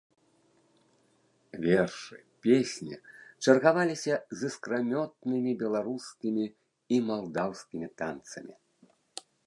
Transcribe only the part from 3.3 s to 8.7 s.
чаргаваліся з іскрамётнымі беларускімі і малдаўскімі танцамі.